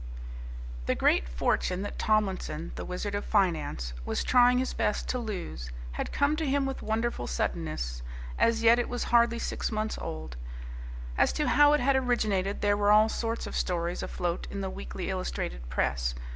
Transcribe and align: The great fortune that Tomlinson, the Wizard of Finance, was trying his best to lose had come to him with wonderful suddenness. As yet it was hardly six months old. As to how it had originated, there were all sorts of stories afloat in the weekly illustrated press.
The 0.87 0.95
great 0.95 1.29
fortune 1.29 1.83
that 1.83 1.99
Tomlinson, 1.99 2.71
the 2.73 2.83
Wizard 2.85 3.13
of 3.13 3.23
Finance, 3.23 3.93
was 4.03 4.23
trying 4.23 4.57
his 4.57 4.73
best 4.73 5.07
to 5.09 5.19
lose 5.19 5.69
had 5.91 6.11
come 6.11 6.35
to 6.37 6.45
him 6.49 6.65
with 6.65 6.81
wonderful 6.81 7.27
suddenness. 7.27 8.01
As 8.39 8.63
yet 8.63 8.79
it 8.79 8.89
was 8.89 9.03
hardly 9.13 9.37
six 9.37 9.71
months 9.71 9.99
old. 9.99 10.37
As 11.19 11.31
to 11.33 11.49
how 11.49 11.73
it 11.73 11.81
had 11.81 11.95
originated, 11.95 12.61
there 12.61 12.75
were 12.77 12.91
all 12.91 13.09
sorts 13.09 13.45
of 13.45 13.55
stories 13.55 14.01
afloat 14.01 14.47
in 14.49 14.61
the 14.61 14.71
weekly 14.71 15.07
illustrated 15.11 15.69
press. 15.69 16.15